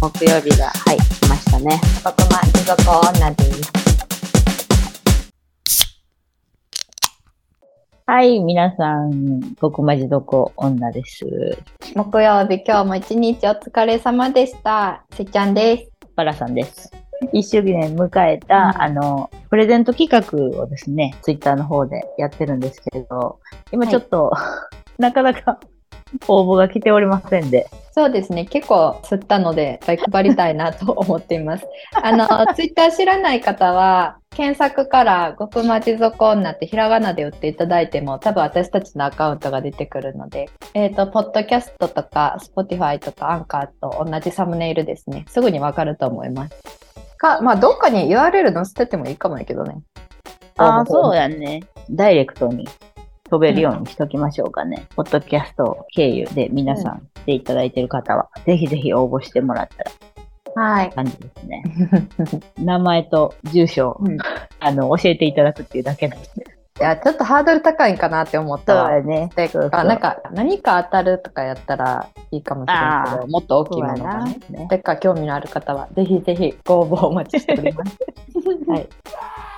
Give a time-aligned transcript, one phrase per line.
[0.00, 1.80] 木曜日が、はい、来ましたね。
[2.84, 3.72] 女です。
[8.04, 11.24] はい、皆さん、僕まじどこ女です。
[11.94, 15.02] 木曜日、今日も一日お疲れ様でした。
[15.14, 15.90] せっちゃんです。
[16.14, 16.92] バラさんです。
[17.32, 23.40] 一周年迎えた、うんあの、プレゼント企画をですね、ツイッターの方でやってるんですけれど、
[23.72, 24.30] 今ちょっと、
[24.98, 25.58] なかなか
[26.28, 31.66] 応募が来ておりませんで、そうですね、結構吸ったので、いっぱい配りたいなと思っています。
[32.02, 45.24] あの、ツイッター知らない方は、検索から、極ま持続女ってひらがなで打っていただいても、多分私たちのアカウントが出てくるので、えっ、と、ポッドキャストとか、スポティファイとか、アンカーと同じサムネイルですね。
[45.28, 46.54] すぐにわかると思います。
[47.16, 49.78] か、まあ、どっかに URL 載せててもいいかもやけどね。
[50.58, 51.62] ああ、そうやね。
[51.90, 52.68] ダイレクトに
[53.28, 54.86] 飛べるようにしときましょうかね。
[54.96, 59.90] ポッドキャスト経由で皆さんしていただいている方は、ぜひぜひ応募してもらったら
[60.56, 60.90] はい。
[60.90, 61.62] 感じですね。
[62.58, 64.16] 名前と住所を、うん
[64.60, 66.26] あの、教えていただくっていうだけなんで。
[66.78, 69.00] いや、ちょっとハードル高いんかなって思ったわ。
[69.02, 69.30] ね。
[69.34, 74.66] でそうそうあなんか何か当たるとかやったらいいかもしれないけあど、もっと大きそいうものがね。。
[74.68, 77.98] でか興味のある方は、ぜひぜひご応募お待ちしております。
[78.68, 78.88] はい。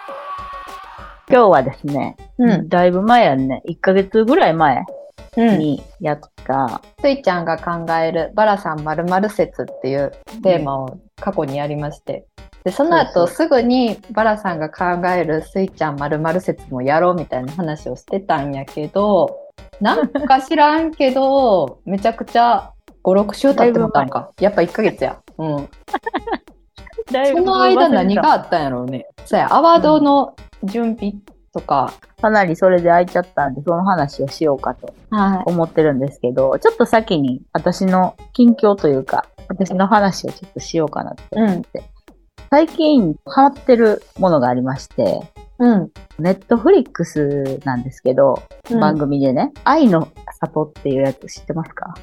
[1.31, 2.69] 今日はですね、うん。
[2.69, 4.85] だいぶ前やんね、1ヶ月ぐらい前
[5.37, 5.59] うん。
[5.59, 10.13] にやった、スイちゃんが考えるバラさん〇〇説っていう
[10.43, 12.27] テーマを過去にやりまして、
[12.65, 19.37] で、その後すぐにバラさんが考えるスイちゃん〇〇説もやろうみたいな話をしてたんやけど、
[19.81, 22.73] なんか知らんけど、 めちゃくちゃ
[23.05, 24.31] 5、6週経ってもたんか。
[24.41, 25.19] やっぱ1ヶ月や。
[25.37, 25.69] うん。
[27.09, 29.07] その間何があったんやろうね。
[29.25, 31.15] そうや、アワードの準備
[31.53, 31.93] とか。
[32.21, 41.85] かなりそれで空いちゃったんで、その話をしようかとは思ってるんですけど、ちょっと先に私の近況というか、私の話をちょっとしようかなって思って。
[42.51, 45.21] 最近ハマってるものがありまして、
[45.59, 45.91] うん。
[46.19, 50.09] ネットフリックスなんですけど、番組でね、愛の
[50.41, 51.95] 里っていうやつ知ってますか？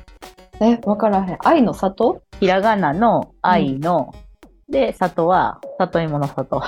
[0.62, 1.38] え、わからへん。
[1.44, 2.22] 愛の里？
[2.40, 4.14] ひらがなの愛の、
[4.70, 6.62] で、里は里芋の里。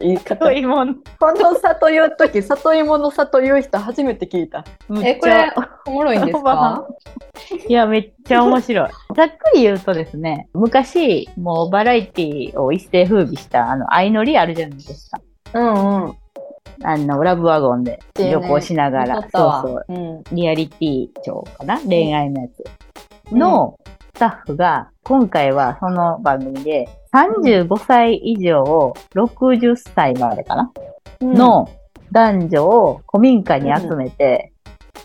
[0.00, 0.46] 言い方。
[0.46, 4.64] 里芋の、この里言うとき、里芋の里言う人初めて聞いた。
[5.02, 5.52] え、これ、
[5.86, 6.86] おもろいんですか？
[7.68, 8.88] いや、めっちゃ面白い。
[9.14, 15.20] ざっくり言うとですね、昔、もうバラエティを一世風靡した、あの、相乗りあるじゃないですか。
[15.54, 16.14] うんうん。
[16.84, 20.22] あの、ラブワゴンで旅行しながら、見とったわそうそう、うん。
[20.32, 21.80] リアリティショーかな？
[21.80, 22.64] 恋愛のやつ
[23.34, 23.76] の
[24.18, 30.72] スタッフが、今回はその番組で、35歳以上、60歳までかな、
[31.20, 31.70] の
[32.10, 34.52] 男女を古民家に集めて、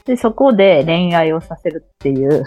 [0.05, 2.43] で、そこで恋愛をさせるっていう、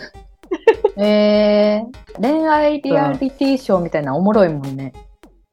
[1.00, 4.92] えー、恋愛リアリティショーみたいなおもろいもんね。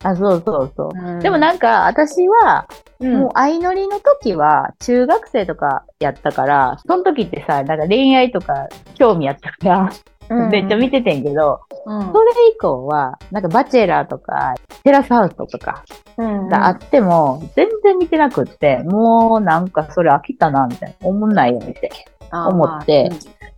[0.03, 0.97] あ、そうそうそう。
[0.97, 1.19] うん。
[1.19, 2.67] でもなんか、私は、
[2.99, 3.17] うん。
[3.19, 9.89] もう相乗りの時は、中学生とかやったから、その時ってさ、なんか恋愛とか興味やったから、
[10.29, 15.83] めっちゃ見ててんけど、うんそれ以降は、なんかバチェラーとか、テラスハウスとか
[16.17, 21.07] うんがあっても、全然見てなくって、もうなんかそれ飽きたな、みたいな。
[21.07, 21.89] 思んないよ、みたい
[22.31, 23.11] あー思って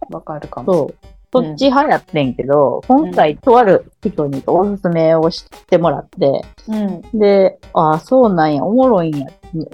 [0.09, 0.73] わかるかも。
[0.73, 0.95] そう。
[1.33, 7.19] そっち派やってんけど、今回とある人におすすめをしてもらって、うん。
[7.19, 9.27] で、ああ、そうなんや、おもろいんや。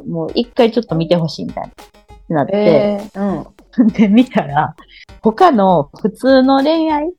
[0.07, 1.63] もう一回ちょっと見てほしいみたい
[2.29, 2.37] な。
[2.37, 3.47] なって、えー、うん。
[3.93, 4.75] で、見たら、
[5.21, 7.11] 他の普通の恋愛、ん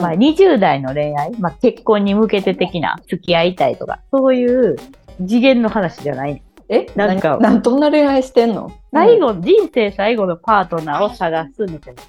[0.00, 4.76] まあ20代の恋愛、まあ結婚に向けて的な付き合いたいとか、そういう
[5.18, 6.42] 次元の話じゃない。
[6.68, 6.86] え？
[6.94, 8.70] なんかななんどんな恋愛してんの？
[8.92, 12.02] 最後、人生最後のパートナーを探すみたいな。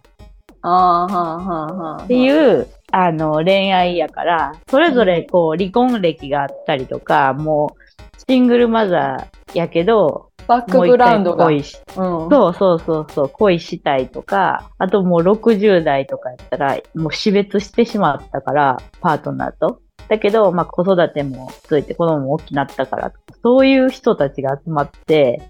[0.64, 2.04] ああ、はあ、はあ、はあ。
[2.04, 11.46] っていう、あの、恋愛やから、それぞれこう、離婚歴があったりとか、もう、シングルマザーやけど、バックグラウンドが。
[11.46, 12.30] 恋し、うん。
[12.30, 19.80] そうそうそうそう、恋したいとか、あともう60代とかやったら、もう死別してしまったから、パートナーと。
[20.08, 25.42] だけど、まあ子育てもついて子供も大きくなったから、そういう人たちが集まって、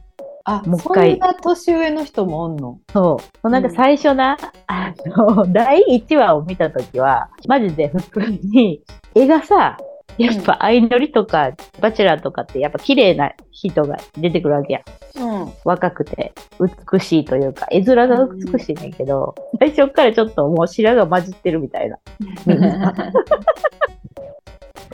[0.43, 2.79] あ、もう一回そんな年上の人もおんの？
[2.91, 3.49] そう。
[3.49, 4.37] なんか最初な、
[4.67, 8.19] あの、 第1話を見たときは、マジで普通
[8.51, 8.81] に、
[9.13, 9.77] 絵がさ、
[10.17, 14.81] やっぱ相乗りとか、バチェラーとかってやっぱ綺麗な人が出てくるわけや。
[15.15, 15.53] うん。
[15.65, 21.97] 若くて、美しいというか、絵面が美しいねんけど、最初からちょっともう白が混じってるみたいな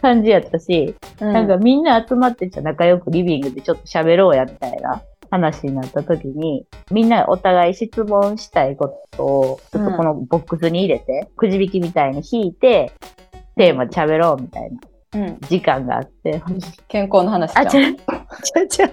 [0.01, 12.91] 感じやったし、なんかみんな集まってじゃあ仲良くリビングでちょっと喋ろうやみたいな話になった時に、みんなお互い質問したいことを、ちょっとこのボックスに入れて、くじ引きみたいに引いて、
[13.57, 14.96] テーマ喋ろうみたいなうん。
[15.41, 16.41] 時間があって。
[16.87, 17.67] 健康の話じゃあ、ん。
[17.67, 17.95] 違う、違う
[18.79, 18.91] 違う。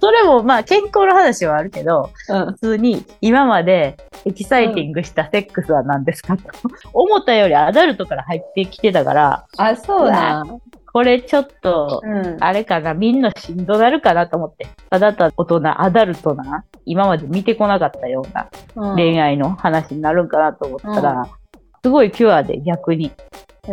[0.00, 2.58] それもまあ健康の話はあるけど、うん普。
[2.58, 6.44] 通に今までエキサイティングしたセックスは何ですかと。
[6.92, 10.44] 思ったよりアダルトから入ってきてたから、あ、そうな。
[10.90, 12.36] これちょっと、うん。
[12.40, 14.66] あれかな、みんなしんどなるかなと思って。
[14.90, 21.28] ただただ大人、アダルトな、今まで見てこなかったようなうん恋愛の話になるんかなと思ったら、
[21.84, 23.12] すごいピュアで逆に。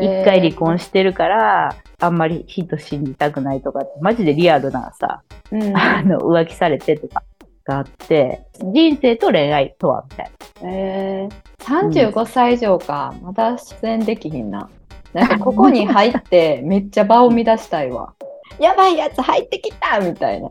[0.02, 5.22] 一回離婚してるから、あんまり人信じたくないとかって、マジでリアルなさ、
[5.52, 7.24] うんあの、浮気されてとか
[7.66, 10.32] があって、人生と恋愛とは、みたい
[10.64, 13.14] えー、35歳以上か。
[13.22, 14.70] まだ出演できひんな。
[15.14, 18.14] なんかここに入ってめっちゃ場を乱したいわ。
[18.60, 20.50] やばいやつ入ってきたみたいな。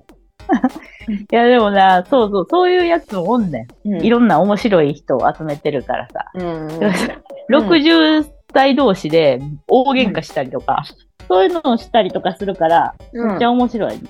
[0.48, 0.68] な。
[1.14, 4.02] いや、でもな、そうそう、そういうやつもおんねん。
[4.02, 6.24] いろんな面白い人を集めてるからさ。
[6.34, 6.68] うん。
[7.50, 10.84] 60歳同士で大喧嘩したりとか、
[11.28, 14.00] そういうのをしたりとかするから、めっちゃ面白い。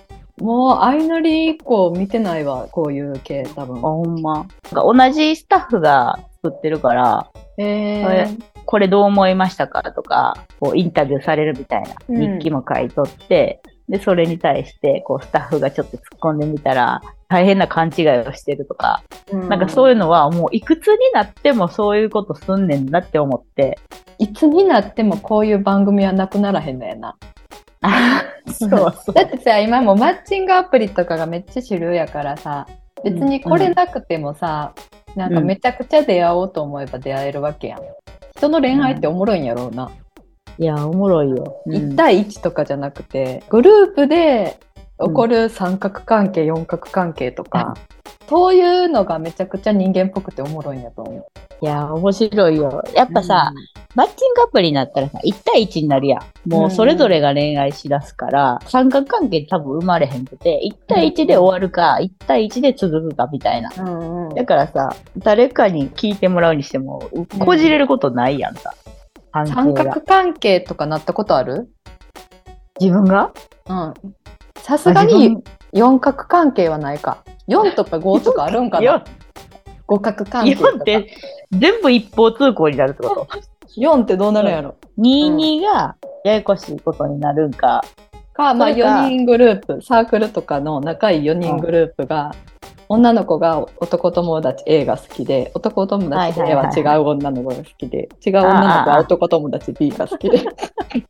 [0.41, 3.77] もう相乗り以降見てないわ、こういう系多分。
[3.77, 4.35] ほんま。
[4.35, 7.27] なんか同じスタッフが作ってるから、
[7.57, 8.29] えそれ
[8.67, 19.03] これどう思いましたかとか、こうインタビューされるみたいなうん日記も書いとって、で、それに対して、こうスタッフがちょっと突っ込んでみたら、大変な勘違いをしてるとか、
[19.33, 23.79] なんかそういうのはもういくつになってもそういうことすんねんなって思って、
[24.19, 27.17] いつになってもこういう番組はなくならへんのやな。
[28.47, 29.13] そうそう。
[29.15, 32.67] だってさ、今もうマッチングアプリとかがめっちゃ主流やからさ、
[33.05, 34.73] 別にこれなくてもさ、
[35.15, 37.81] なんかめちゃくちゃ出会おうと思えば出会えるわけやん。
[38.37, 39.91] 人の恋愛っておもろいんやろうな。
[40.59, 41.63] いや、おもろいよ。
[41.67, 44.59] うん1対1とかじゃなくて、グループで
[45.01, 47.75] 起こる三角関係、四角関係とか、
[48.29, 51.25] そういうのがめちゃくちゃ人間っぽくておもろいんやと思う。
[51.61, 52.83] いや、面白いよ。
[52.95, 53.53] やっぱさ、
[53.95, 56.51] マッチングアプリになったらさ、1対1になるやん。
[56.51, 63.71] もうそれぞれが恋愛しだすから、三角関係多分生まれへんくて、1対1で終わるか、1対1で続くかみたいな。
[63.79, 67.03] うんうん、だからさ、誰かに聞いてもらうにしても、
[67.39, 68.75] こじれることないやんか。
[69.35, 71.69] 関三係が角関係とかなったことある？
[72.81, 73.33] 自分が？
[73.69, 73.95] うん。
[74.59, 75.43] さすがに
[75.73, 77.25] 四角関係はないか。
[77.49, 79.05] 4とか5とかあるんかよな
[79.87, 80.71] 五角関係とか。
[80.71, 81.17] 4って
[81.51, 83.29] 全部一方通行になるってこと？
[83.77, 87.83] 4ってどうなるんやろ、?22 がややこしいことになるんか。
[88.33, 92.33] か、まあそれか4人グループ、サークルとかの仲いい4人グループが、
[92.89, 100.41] 女の子が男友達 A が好きで、男友達 A は違う女の子が好きで、違う女の子は男友達 B が好きで。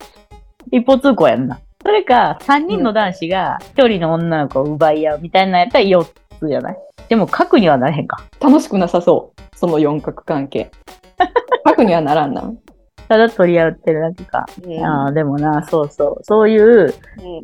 [0.73, 1.59] 一方通行やんな。
[1.83, 6.05] それか、3人の男子が1人の女の子を奪い合うみたいなのやったら4
[6.41, 6.77] つじゃない？
[7.09, 8.23] でも、核にはなれへんか。
[8.41, 10.71] 楽しくなさそう、その四角関係。
[11.65, 12.51] 核にはならんな。
[13.09, 14.47] ただ取り合ってるだけか。
[14.85, 16.25] ああ、でもな、そうそう。
[16.25, 16.95] そういう、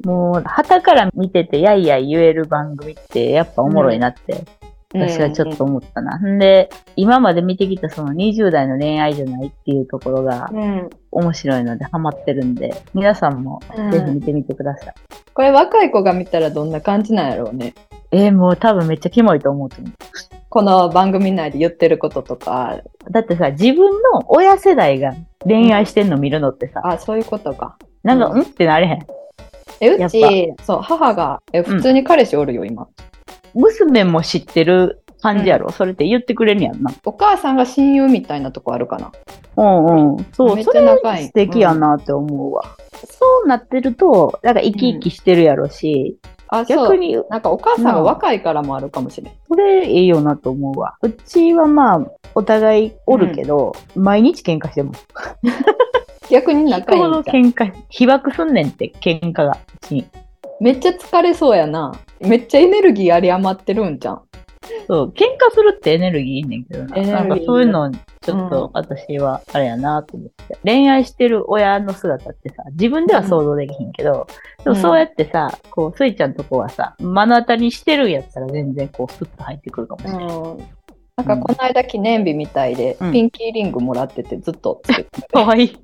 [0.05, 4.45] もう、旗から見てて、やいやい言える番組って、やっぱおもろいなって、
[4.93, 6.19] 私はちょっと思ったな。
[6.19, 14.95] んで、今まで見てきたその20代の恋愛じゃないっていうところがうん面白いのでハマってるんで、皆さんもうんぜひ見てみてください。
[15.33, 17.75] これ若い子が見たらどんな感じなんやろうね。
[18.11, 19.93] えー、もう多分めっちゃキモいと思うと思う。
[20.51, 25.15] この番組内で言ってることとか、だってさ、自分の親世代が
[25.45, 27.79] 恋愛してんの見るのってさ、あ、そういうことか。
[28.03, 29.07] なんか、ううんんってなれへん。
[29.79, 32.89] え、うち、そう、母が、え、普通に彼氏おるよ、今。
[33.55, 36.93] 娘も知ってる感じやろ、それって言ってくれるんやんな。
[37.05, 39.13] お母さんが親友みたいなとこあるかな。
[39.57, 40.27] うんうん。
[40.33, 42.65] そう、めっそれちゃ仲いい素敵やなって思うわ。
[43.07, 46.65] そうなってると、なんか生き生きしてるやろし、あ、そう。
[46.67, 49.35] 逆に、なんかお母さんが若いからもあるかもしれん。
[49.49, 50.97] それいいよなと思うわ。
[51.03, 54.93] うちはまあ、お互いおるけど、毎日喧嘩しても。
[56.31, 57.13] 逆に仲いいん。
[57.21, 59.53] 喧嘩、被爆すんねんって、喧嘩が。
[59.53, 60.07] うちに
[60.61, 61.93] めっちゃ疲れそうやな。
[62.21, 64.23] めっちゃエネルギーあり余ってるんじゃん。
[64.87, 66.97] そう、喧嘩するってエネルギーいいねんけどな。
[67.03, 70.59] なんかそういうの、ちょっうんと私はあれやなと思って。
[70.65, 74.27] 恋愛してる親の姿ってさ、自分では想像できひんけど、
[74.65, 80.27] でもそうやってさ、こう、スイちゃんとこはさ、目の当たりにしてるんやったら全然こう、スッと入ってくるかもしれない。
[80.27, 80.59] うん。
[81.17, 85.79] なんかこの間記念日みたいで、うんピンキーリングもらっててずっとつけて かわいい。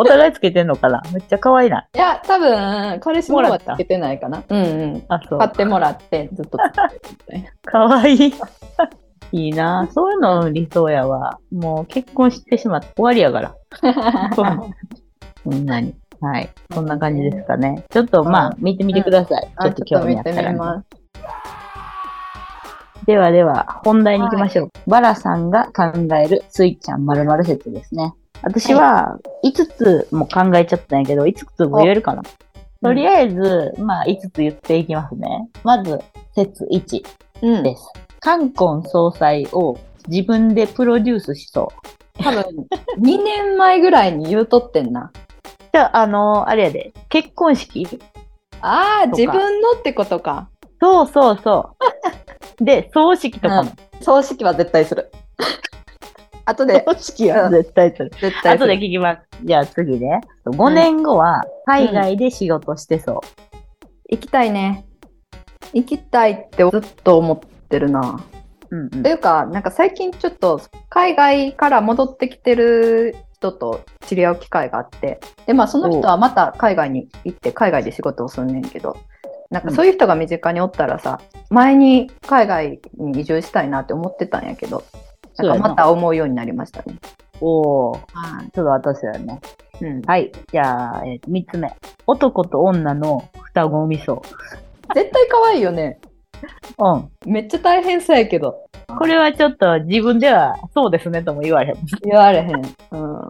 [0.00, 1.02] お互いつけてんのかな？
[1.12, 1.86] めっちゃ可愛いな。
[1.94, 4.42] いや、多分、彼氏もはつけてないかな。
[4.48, 5.04] うんうん。
[5.08, 5.48] あ、そう買。
[5.48, 7.50] ってもらってずっとつけてるみたいな。
[7.70, 8.34] かわいい。
[9.32, 11.38] いいなそういうの理想やわ。
[11.52, 13.54] もう結婚してしまって終わりやから。
[15.44, 15.94] そんなに。
[16.20, 16.50] はい。
[16.72, 17.84] そんな感じですかね。
[17.90, 19.42] ちょっとまあ、見てみてください。
[19.62, 20.58] ちょっと興味あったら、ね。
[20.58, 20.86] ます。
[23.06, 24.70] ではでは、本題に行きましょう。
[24.86, 28.14] バラさんが考えるスイちゃん〇〇説ですね。
[28.42, 32.22] 私は5つも考えちゃったんやけど、5つも言えるかな？
[32.82, 35.50] とりあえず、まあ5つ言っていきますね。
[35.64, 36.00] まず、
[36.34, 37.04] 説1
[37.42, 37.62] うん。
[37.62, 37.82] です。
[38.20, 39.78] 冠婚総裁を
[40.08, 41.72] 自分でプロデュースしそ
[42.18, 42.22] う。
[42.22, 42.42] 多分、
[42.98, 45.12] 2年前ぐらいに言うとってんな。
[45.72, 47.86] じゃあ、あのあれやで、結婚式？
[48.62, 50.48] ああ、自分のってことか。
[50.80, 51.76] そうそうそ
[52.60, 52.64] う。
[52.64, 53.72] で、葬式とかも。
[54.00, 55.10] 葬式は絶対する。
[56.50, 58.10] 後で、葬式は絶対する。
[58.20, 58.72] 絶対でる。
[58.74, 59.22] 聞きます。
[59.44, 60.20] じゃあ次ね。
[60.44, 63.20] 5年後は海外で仕事してそう。
[64.08, 64.84] 行きたいね。
[65.72, 68.20] 行きたいってずっと思ってるな。
[68.70, 78.96] うんうんというか、なんか最近ちょっと海外から戻ってきてる人と知り合う機会があって、で、まあその人はまた海外に行って海外で仕事をすんねんけど、
[79.50, 84.84] なんかそういう人が身近におったらさ、前に海外に移住したいなって思ってたんやけど、
[85.42, 86.98] なんかまた思うようになりましたね。
[87.40, 88.50] おー、はい。
[88.52, 89.40] ちょっと私だよね。
[89.80, 90.30] うん、はい。
[90.52, 91.72] じゃあ、えー、3つ目。
[92.06, 94.22] 男と女の双子を見そ
[94.94, 95.98] 絶対可愛いよね。
[96.78, 96.84] う。
[96.84, 97.32] うん。
[97.32, 98.66] めっちゃ大変そうやけど。
[98.98, 101.86] これはちょっと自分ではそうですねとも言われへん。
[102.04, 102.54] 言われへん。
[102.54, 103.28] うん。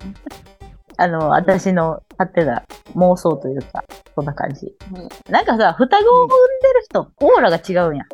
[0.97, 2.65] あの、私の勝手な
[2.95, 4.67] 妄想というか、そんな感じ。
[4.67, 8.05] うんなんかさ、双子を産んでる人、オーラが違うんや。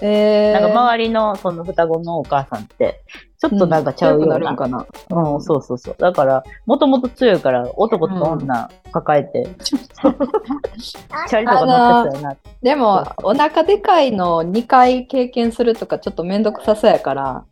[0.00, 3.02] えー、なんか周りのその双子のお母さんって、
[3.50, 4.36] ちょっとなんかちゃうような。
[4.36, 4.86] うん、るかな。
[5.10, 5.96] うん、そうそうそう。
[5.98, 12.36] だから、もともと強いから、男と女抱えて、うん、チャリとか乗ってたよな。
[12.62, 17.44] でも、お腹でかいの2回経験するとか、ちょっとめんどくさそうやから、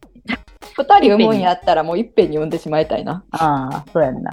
[0.79, 3.25] 2人産むんやったら、もういっぺんに産んでしまいたいな。
[3.33, 4.31] ああ、そうやんな。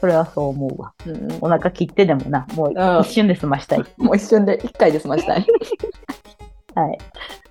[0.00, 0.92] それはそう思うわ。
[1.06, 3.78] うん、お腹切ってでもな、もう一瞬で済ましたい。
[3.98, 5.46] うん、もう一瞬で、1回で済ましたい。
[6.74, 6.98] はい。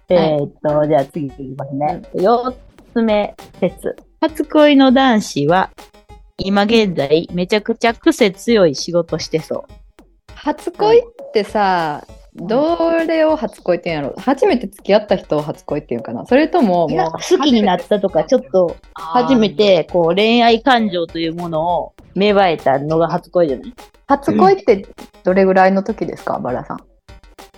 [0.10, 2.02] えー、っと、はい、じゃあ次いきますね。
[2.14, 2.54] う、4
[2.96, 3.96] め説。
[4.22, 5.72] 初恋の男子は、
[6.38, 9.74] 今現在、めちゃくちゃ癖強い仕事してそう。
[10.34, 11.04] 初恋っ
[11.34, 12.06] てさ、
[12.38, 14.16] うん、どれを初恋って言うんやろ？
[14.22, 16.26] 初めて付き合った人を初恋って言うかな？
[16.26, 23.74] それとももう好きになったとか、ちょっと初めてこう恋愛感情というものを芽生えたのが初恋じゃない？
[24.08, 24.86] 初恋って
[25.24, 26.80] どれぐらいの時ですか、うん、バラさん。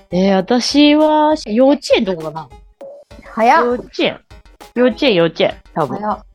[0.09, 2.49] えー、私は幼稚園とかかな。
[3.35, 4.19] 早幼稚園。
[4.75, 5.55] 幼稚園、幼稚園。
[5.73, 5.99] 多分。
[5.99, 6.25] 早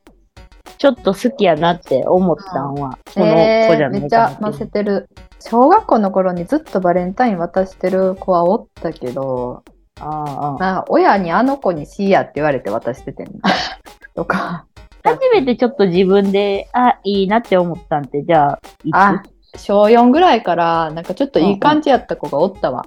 [0.77, 5.09] ちょっと好きやなって思ったんは、このえー、子じゃないめっちゃませてる。
[5.39, 9.63] 小学校の頃にずっとバレンタイン渡してる子はおったけど、
[9.99, 13.49] ああ親にあの子にしやって言われて渡しててんな
[14.15, 14.65] とか。
[15.03, 18.93] 初めてちょっと自分で、あ、いいなって思ったんって、じゃあ、いつ？
[18.93, 19.23] あ、
[19.55, 22.85] 小4ぐらいから、なんかちょっといい感じやった子がおったわ。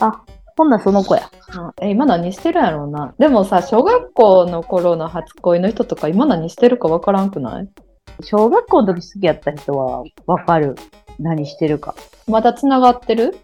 [0.00, 0.22] あ、
[0.60, 1.30] ほんならその子や。
[1.80, 3.14] え、今何してるんやろうな。
[3.18, 7.68] でもさ、小学校の頃の初恋の人とか今何してるかわからんくない？
[8.22, 10.74] 小学校の時好きやった人はわかる。
[11.18, 11.94] 何してるか。
[12.26, 13.38] まだ繋がってる？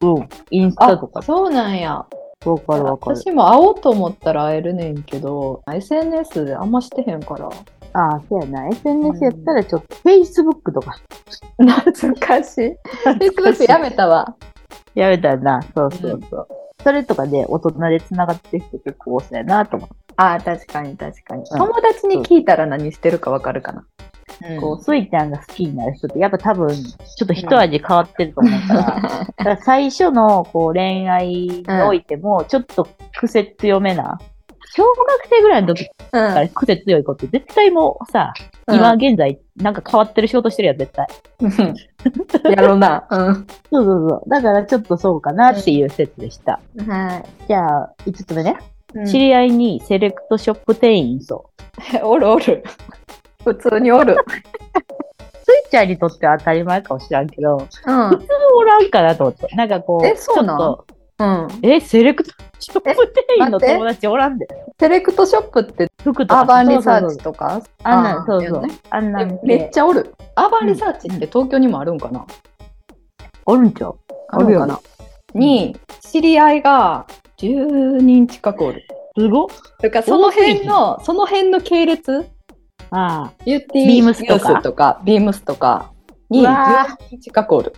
[0.00, 0.28] うん。
[0.52, 1.22] インスタとか。
[1.22, 2.06] そうなんや。
[2.44, 3.16] わかるわかる。
[3.16, 7.48] 私も会おうと思ったら会えるねんけど、SNS であんましてへんから。
[7.94, 8.68] ああ、そうやな。
[8.68, 10.94] SNS やったらちょっと、Facebook とか。
[11.58, 12.76] 懐かしい。
[13.04, 14.36] Facebook やめたわ。
[14.94, 15.62] やめたらな。
[15.74, 16.48] そうそうそう。
[16.82, 19.94] それとかで大人で繋がってる人結構多そうやなと思って。
[20.16, 21.42] あ確かに確かに。
[21.42, 23.84] うん友達に聞いたら何してるかわかるかな。
[24.60, 28.80] こう、スイちゃんが好きになる人って、やっぱ多分、ちょっと一味変わってると思うから、
[29.36, 34.18] だから最初のこう恋愛においても、ちょっと癖強めな、
[34.76, 38.32] 小学生ぐらいの時うんから癖強い子って絶対もうさ、
[38.68, 41.06] 今現在なんか変わってる仕事してるやん、絶対。
[41.40, 41.74] うん
[42.50, 43.06] やろうな。
[43.08, 43.34] うん。
[43.70, 44.28] そうそうそう。
[44.28, 46.60] だからちょっとそうかなっていう説でした。
[46.88, 48.56] はじゃあ、5つ目ね。
[49.06, 49.08] い。
[49.08, 51.50] 知り合いにセレクトショップ店員そ
[52.02, 52.64] おるおる。
[53.44, 54.14] 普通におる。
[54.14, 54.16] う。
[55.44, 57.64] スイちゃんにとっては当たり前かもしらんけど、うん。
[57.66, 58.26] 普通
[58.56, 59.54] おらんかなと思って。
[59.54, 60.58] なんかこう、えそうなん？
[60.58, 61.48] ちょっとうん。
[61.62, 64.48] え、セレクトショップ店員の友達おらんで。
[64.80, 66.40] セレクトショップって服とか。
[66.40, 68.74] アーバンリサーチそうそうそうとかあんなん、そうそうね。
[68.90, 69.82] あんなんめっちゃ。
[69.82, 70.14] ゃおる。
[70.34, 72.26] アーバンリサーチって東京にもあるんかな？
[73.46, 73.98] おるんちゃう？
[74.28, 74.80] あるんかな
[75.34, 77.06] に、知り合いが
[77.38, 78.82] 10人近くおる。
[79.16, 79.48] すごっ
[79.80, 82.26] だからその辺の、その辺の系列？
[82.90, 83.44] ああ。
[83.46, 85.00] ビームスとか？
[85.04, 85.92] ビームスとか
[86.28, 87.72] にうわ10人近くおる。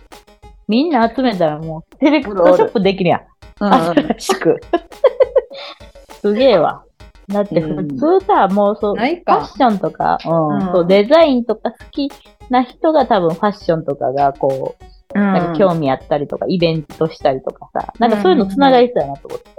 [0.67, 3.21] みんな集めたらもう、セレクトショップできるやん。
[3.21, 4.59] うん新しく。
[6.21, 6.83] すげえわ。
[7.27, 7.85] だって普
[8.19, 9.01] 通さ、もうそう、フ。
[9.01, 12.09] ァッションとか、うんうんそう、デザインとか好き
[12.49, 19.49] な人が多分ファッションとかがこう、なんか興味あったりとか、イベントしたりとかさ、なんかそういうのつながりそうやなと思って。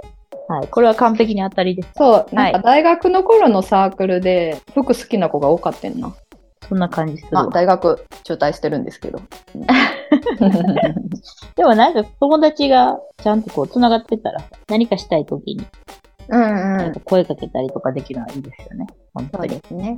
[0.47, 0.67] はい。
[0.67, 1.89] これは完璧に当たりです。
[1.95, 6.13] そう、なんか大学の頃のサークルで服好きな子が多かったんな。
[6.69, 7.51] そんな感じするまあ、わ。
[7.51, 9.19] 大学中退してるんですけど。
[11.55, 15.65] でもなんか友達がちゃんとこう繋がってたらさ、何かしたい時に
[16.29, 18.87] うんなんか声かけたりとかできるのはいいですよね。
[19.13, 19.57] 本当に。
[19.57, 19.97] いすね。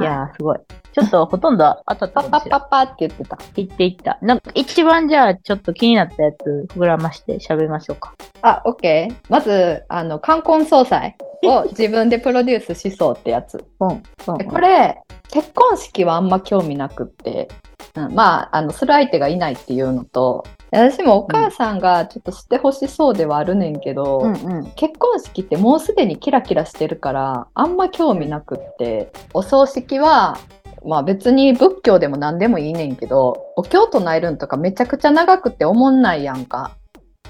[0.00, 0.58] いやー、すごい。
[0.92, 2.48] ちょっとほとんど当たったパッパッ。
[2.48, 3.38] パッパって言ってた。
[3.54, 4.18] 言っていった。
[4.22, 8.14] なんか一番じゃあちょっと気になったやつ膨らまして喋りましょうか。
[8.42, 9.16] あ、オッケー。
[9.28, 13.64] まず、あの、冠婚葬祭を自分でプロデュースしそうってやつ。
[13.80, 14.02] うん。
[14.48, 17.48] これ、結婚式はあんま興味なくって、
[17.96, 24.70] うん、まあ、あの、する相手がいないっていうのと、私もお母さんがちょっとしてほしそうではあるねんけど、うんうん。
[24.72, 30.38] 結婚式ってもうすでにキラキラしてるから、あんま興味なくって、お葬式は、
[30.86, 36.76] まあ別に仏教でも何でもいいねんけど、お経唱えるんとかめちゃくちゃ長くておもんないやんか。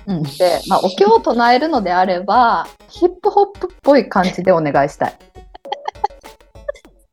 [0.06, 0.22] うん。
[0.22, 5.14] で、まあお経を唱えるのであれば、ヒップホップっぽい感じでお願いしたい。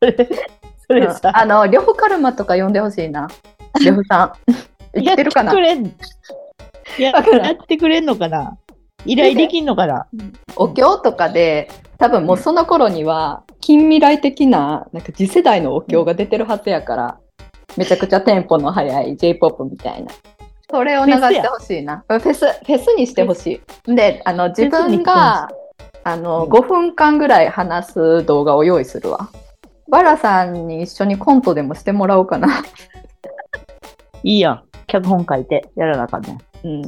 [0.88, 3.28] それ、それさ、あの、呂布カルマとか呼んでほしいな。
[3.84, 4.32] 呂布さん。
[4.96, 5.52] 生きてるかな？
[6.98, 7.12] や
[7.52, 8.56] ってくれんのかな？
[9.04, 10.06] 依頼できんのかな？
[10.56, 17.18] お経とかで、多分もうその頃には、近未来的な、なんか次世代のお経が出てるはずやから、
[17.76, 20.10] めちゃくちゃテンポの速い J-POP みたいな。
[20.70, 22.04] それを流してほしいな。
[22.08, 23.94] フェス、フェスにしてほしい。
[23.94, 25.48] で、あの、自分が、
[26.04, 29.28] あの、うん5分間ぐらい話す動画を用意するわ。
[29.90, 32.62] バラさんに一緒にコントでもしてもらおうかな。
[34.22, 34.62] いいやん。
[34.86, 36.38] 脚本書いてやらなあかんね。
[36.64, 36.82] うん。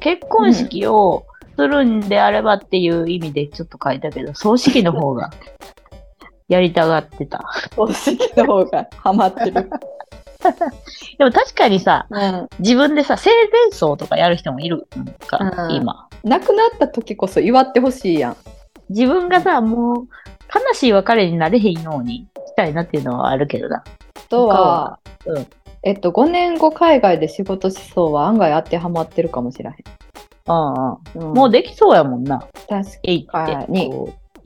[0.00, 5.30] 結婚式をするんであればっていう意味でちょっと書いたけど、葬式の方が
[6.48, 7.44] やりたがってた。
[7.76, 9.70] お式の方がハマってる。
[11.18, 12.48] でも確かにさ、うん。
[12.58, 14.80] 自分でさ、生前葬とかやる人もいるん
[15.26, 16.08] か、うん今。
[16.22, 18.36] 亡くなった時こそ祝ってほしいやん。
[18.90, 20.08] 自分がさ、もう、
[20.58, 23.78] 悲しい別れになれへんようにしたいなっていうのはあるけどな。
[23.78, 25.46] あとは、うん
[25.82, 29.74] えっと、5年後海外で仕事しそうは案外当てはまってるかもしれへん。
[30.48, 31.28] うんうん。
[31.28, 32.44] うんもうできそうやもんな。
[32.68, 33.90] 確えいって、はいに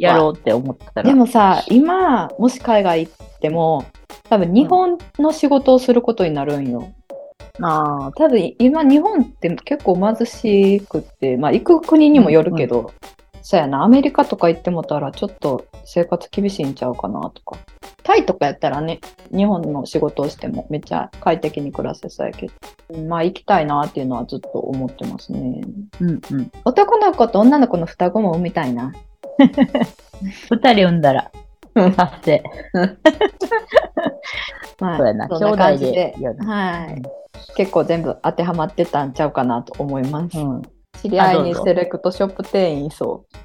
[0.01, 1.09] やろうって思ったら。
[1.09, 3.85] でもさ、今、もし海外行っても、
[4.29, 6.91] 多分日本の仕事をすることになるんよ。
[7.61, 12.93] ああ、多分今、日本って結構貧しくって、まあ行く国にもよるけど、
[13.43, 17.59] そうやな、アメリカとか行ってもたらちょっと生活厳しいんちゃうかなとか。
[18.03, 19.01] タイとかやったらね、
[19.31, 22.51] 日本の仕事をしてもめっちゃ快適に暮らせそうやけ
[22.91, 25.61] ど、まあ行きたいなっていうのはずっと思ってますね。
[26.01, 26.53] うんうん。
[26.65, 28.93] 男の子と女の子の双子も産みたいな。
[30.51, 31.31] 二人産んだら
[31.75, 32.43] うん、達成。
[34.81, 35.29] まあそうやな。
[35.29, 36.15] 兄弟で。
[36.41, 37.03] はい。
[37.57, 40.39] 結構全部当てはまってたんちゃうかなと思います。
[40.39, 40.63] うん。
[41.03, 43.37] 知り合いにセレクトショップ店員いそう。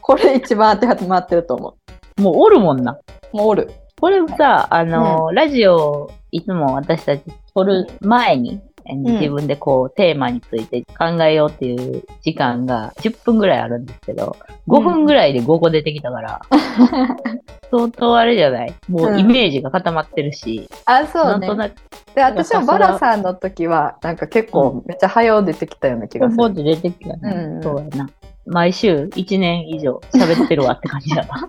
[0.00, 1.76] これ一番当てはまってると思
[2.18, 2.98] もうおるもんな。
[3.32, 3.36] う。
[3.36, 3.70] もうおる。
[4.00, 7.22] これさ、あの、ラジオ、いつも私たち
[7.54, 14.36] 撮る前に、え自分でこう、テーマについて考えようっていう時間が10分ぐらいあるんですけど、
[14.68, 16.40] 5分ぐらいで5個出てきたから、
[17.70, 18.74] 相当あれじゃない？
[18.88, 21.58] もうイメージが固まってるし、あ、そうんねなと。
[21.58, 21.74] なく、
[22.14, 26.36] で、私もバラさんの時は、なんか結構めっちゃ早う出てきたような気がする。
[26.36, 27.34] ポンポンって出てきたね。
[27.34, 28.10] うんそうやな。
[28.46, 31.48] 毎週1年以上喋ってるわって感じだな。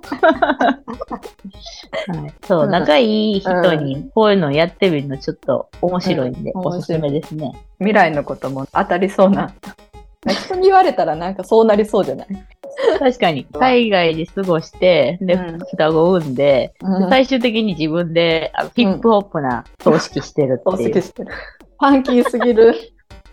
[2.07, 7.51] はい、そう、うん仲いい人にこういうのやってみるのちょっと面白いんで、うんおすすめですね。
[7.79, 9.53] 未来のことも当たりそうな。
[10.27, 12.27] 人に言われたらなんかそうなりそうじゃない、
[12.97, 20.93] 確かに、海外で過ごして、で、うん双子を産んで、うん最終的に自分であのヒップホップな葬式してるっていう。
[20.93, 21.31] きしてる。
[21.31, 22.73] ファンキーすぎる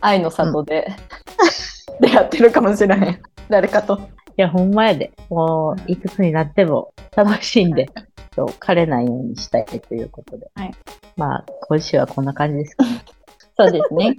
[0.00, 0.92] 愛の里で、
[2.00, 3.22] 出会ってるかもしれへん。
[3.52, 3.98] 誰かと。
[3.98, 5.12] いや、ほんまやで。
[5.28, 7.90] もう、いくつになっても楽しんで、
[8.34, 10.50] そう枯れないようにしたいということで。
[10.54, 10.72] はい
[11.18, 13.04] まあ、今週はこんな感じですかね。
[13.58, 14.16] そうですね。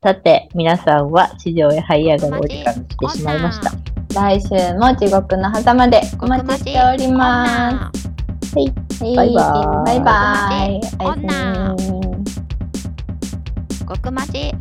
[0.00, 3.72] さて、皆さんは地上へ這い上がるお時間が来てしまいました。
[4.14, 8.08] 来週も地獄の狭間でお待ちしております。
[8.54, 8.64] はい。
[8.64, 10.80] はいバイバーイバイバイ。
[11.00, 11.14] おや
[11.78, 12.08] すみ
[13.86, 14.52] 極まち